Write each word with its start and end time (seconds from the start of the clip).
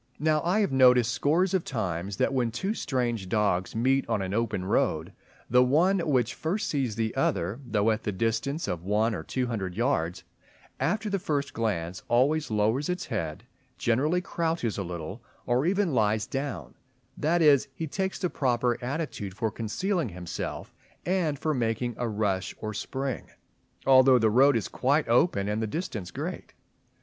Now 0.17 0.41
I 0.41 0.61
have 0.61 0.71
noticed 0.71 1.11
scores 1.13 1.53
of 1.53 1.63
times 1.63 2.17
that 2.17 2.33
when 2.33 2.49
two 2.49 2.73
strange 2.73 3.29
dogs 3.29 3.75
meet 3.75 4.03
on 4.09 4.23
an 4.23 4.33
open 4.33 4.65
road, 4.65 5.13
the 5.47 5.61
one 5.63 5.99
which 5.99 6.33
first 6.33 6.67
sees 6.69 6.95
the 6.95 7.15
other, 7.15 7.59
though 7.63 7.91
at 7.91 8.01
the 8.01 8.11
distance 8.11 8.67
of 8.67 8.81
one 8.83 9.13
or 9.13 9.21
two 9.21 9.45
hundred 9.45 9.75
yards, 9.75 10.23
after 10.79 11.07
the 11.07 11.19
first 11.19 11.53
glance 11.53 12.01
always 12.07 12.49
lowers 12.49 12.89
its 12.89 13.05
bead, 13.09 13.43
generally 13.77 14.21
crouches 14.21 14.75
a 14.79 14.83
little, 14.83 15.21
or 15.45 15.67
even 15.67 15.93
lies 15.93 16.25
down; 16.25 16.73
that 17.15 17.43
is, 17.43 17.67
he 17.75 17.85
takes 17.85 18.17
the 18.17 18.27
proper 18.31 18.83
attitude 18.83 19.35
for 19.35 19.51
concealing 19.51 20.09
himself 20.09 20.73
and 21.05 21.37
for 21.37 21.53
making 21.53 21.93
a 21.99 22.09
rush 22.09 22.55
or 22.59 22.73
spring 22.73 23.27
although 23.85 24.17
the 24.17 24.31
road 24.31 24.57
is 24.57 24.67
quite 24.67 25.07
open 25.07 25.47
and 25.47 25.61
the 25.61 25.67
distance 25.67 26.09
great. 26.09 26.55